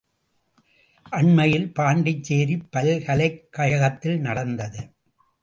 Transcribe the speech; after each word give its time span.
அண்மையில் 1.09 1.71
பாண்டிச்சேரிப் 1.79 2.67
பல்கலைக் 2.71 3.51
கழகத்தில் 3.51 4.19
நடந்தது. 4.19 4.89